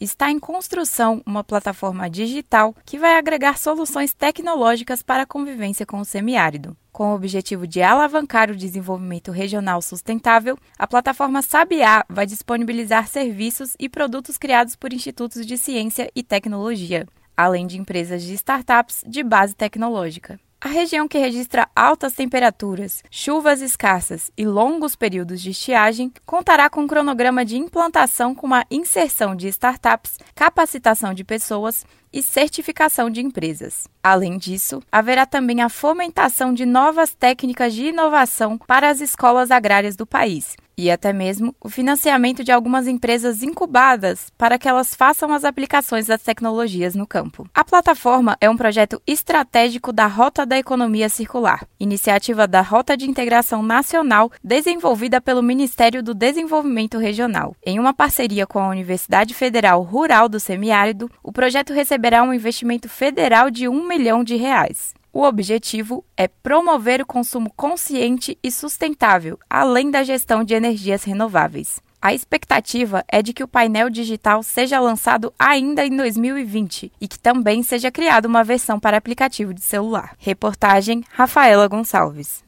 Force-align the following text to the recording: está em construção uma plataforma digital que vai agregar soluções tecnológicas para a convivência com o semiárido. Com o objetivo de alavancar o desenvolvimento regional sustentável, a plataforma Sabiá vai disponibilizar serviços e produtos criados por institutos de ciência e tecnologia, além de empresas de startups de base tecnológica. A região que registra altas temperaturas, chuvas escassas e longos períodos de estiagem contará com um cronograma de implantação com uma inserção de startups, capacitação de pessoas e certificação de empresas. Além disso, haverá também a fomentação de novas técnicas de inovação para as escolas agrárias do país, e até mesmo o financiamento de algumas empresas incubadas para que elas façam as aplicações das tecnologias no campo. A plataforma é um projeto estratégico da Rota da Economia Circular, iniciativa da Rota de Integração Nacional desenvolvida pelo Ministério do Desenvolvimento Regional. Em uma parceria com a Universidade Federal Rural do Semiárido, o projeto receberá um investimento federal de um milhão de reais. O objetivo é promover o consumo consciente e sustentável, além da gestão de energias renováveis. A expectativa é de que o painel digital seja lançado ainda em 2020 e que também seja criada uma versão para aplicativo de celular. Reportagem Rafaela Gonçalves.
está 0.00 0.30
em 0.30 0.38
construção 0.38 1.22
uma 1.26 1.42
plataforma 1.42 2.08
digital 2.08 2.74
que 2.84 2.98
vai 2.98 3.16
agregar 3.16 3.58
soluções 3.58 4.12
tecnológicas 4.14 5.02
para 5.02 5.22
a 5.22 5.26
convivência 5.26 5.84
com 5.84 6.00
o 6.00 6.04
semiárido. 6.04 6.76
Com 6.92 7.12
o 7.12 7.14
objetivo 7.14 7.66
de 7.66 7.80
alavancar 7.80 8.50
o 8.50 8.56
desenvolvimento 8.56 9.30
regional 9.30 9.80
sustentável, 9.80 10.58
a 10.78 10.86
plataforma 10.86 11.42
Sabiá 11.42 12.04
vai 12.08 12.26
disponibilizar 12.26 13.06
serviços 13.06 13.74
e 13.78 13.88
produtos 13.88 14.36
criados 14.36 14.74
por 14.74 14.92
institutos 14.92 15.46
de 15.46 15.56
ciência 15.56 16.10
e 16.14 16.22
tecnologia, 16.22 17.06
além 17.36 17.66
de 17.66 17.78
empresas 17.78 18.22
de 18.22 18.34
startups 18.34 19.04
de 19.06 19.22
base 19.22 19.54
tecnológica. 19.54 20.40
A 20.68 20.70
região 20.70 21.08
que 21.08 21.16
registra 21.16 21.66
altas 21.74 22.12
temperaturas, 22.12 23.02
chuvas 23.10 23.62
escassas 23.62 24.30
e 24.36 24.44
longos 24.44 24.94
períodos 24.94 25.40
de 25.40 25.48
estiagem 25.48 26.12
contará 26.26 26.68
com 26.68 26.82
um 26.82 26.86
cronograma 26.86 27.42
de 27.42 27.56
implantação 27.56 28.34
com 28.34 28.46
uma 28.46 28.66
inserção 28.70 29.34
de 29.34 29.48
startups, 29.48 30.18
capacitação 30.34 31.14
de 31.14 31.24
pessoas 31.24 31.86
e 32.12 32.22
certificação 32.22 33.08
de 33.08 33.22
empresas. 33.22 33.88
Além 34.02 34.36
disso, 34.36 34.82
haverá 34.92 35.24
também 35.24 35.62
a 35.62 35.70
fomentação 35.70 36.52
de 36.52 36.66
novas 36.66 37.14
técnicas 37.14 37.72
de 37.72 37.86
inovação 37.86 38.58
para 38.58 38.90
as 38.90 39.00
escolas 39.00 39.50
agrárias 39.50 39.96
do 39.96 40.06
país, 40.06 40.54
e 40.78 40.92
até 40.92 41.12
mesmo 41.12 41.52
o 41.60 41.68
financiamento 41.68 42.44
de 42.44 42.52
algumas 42.52 42.86
empresas 42.86 43.42
incubadas 43.42 44.32
para 44.38 44.56
que 44.56 44.68
elas 44.68 44.94
façam 44.94 45.32
as 45.32 45.44
aplicações 45.44 46.06
das 46.06 46.22
tecnologias 46.22 46.94
no 46.94 47.06
campo. 47.06 47.50
A 47.52 47.64
plataforma 47.64 48.36
é 48.40 48.48
um 48.48 48.56
projeto 48.56 49.02
estratégico 49.04 49.92
da 49.92 50.06
Rota 50.06 50.46
da 50.46 50.56
Economia 50.56 51.08
Circular, 51.08 51.66
iniciativa 51.80 52.46
da 52.46 52.60
Rota 52.60 52.96
de 52.96 53.10
Integração 53.10 53.62
Nacional 53.62 54.30
desenvolvida 54.42 55.20
pelo 55.20 55.42
Ministério 55.42 56.02
do 56.02 56.14
Desenvolvimento 56.14 56.96
Regional. 56.96 57.56
Em 57.66 57.80
uma 57.80 57.92
parceria 57.92 58.46
com 58.46 58.60
a 58.60 58.68
Universidade 58.68 59.34
Federal 59.34 59.82
Rural 59.82 60.28
do 60.28 60.38
Semiárido, 60.38 61.10
o 61.22 61.32
projeto 61.32 61.72
receberá 61.72 62.22
um 62.22 62.32
investimento 62.32 62.88
federal 62.88 63.50
de 63.50 63.68
um 63.68 63.88
milhão 63.88 64.22
de 64.22 64.36
reais. 64.36 64.94
O 65.12 65.22
objetivo 65.22 66.04
é 66.16 66.28
promover 66.28 67.00
o 67.00 67.06
consumo 67.06 67.50
consciente 67.56 68.38
e 68.42 68.50
sustentável, 68.50 69.38
além 69.48 69.90
da 69.90 70.02
gestão 70.02 70.44
de 70.44 70.54
energias 70.54 71.04
renováveis. 71.04 71.80
A 72.00 72.14
expectativa 72.14 73.04
é 73.08 73.20
de 73.20 73.32
que 73.32 73.42
o 73.42 73.48
painel 73.48 73.90
digital 73.90 74.42
seja 74.42 74.78
lançado 74.78 75.32
ainda 75.36 75.84
em 75.84 75.96
2020 75.96 76.92
e 77.00 77.08
que 77.08 77.18
também 77.18 77.62
seja 77.62 77.90
criada 77.90 78.28
uma 78.28 78.44
versão 78.44 78.78
para 78.78 78.96
aplicativo 78.96 79.52
de 79.52 79.60
celular. 79.60 80.14
Reportagem 80.18 81.02
Rafaela 81.10 81.66
Gonçalves. 81.66 82.44